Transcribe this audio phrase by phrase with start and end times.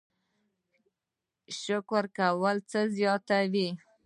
[1.61, 3.67] شکر کول څه زیاتوي؟